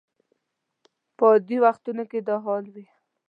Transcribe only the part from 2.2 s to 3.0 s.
دا حال وي.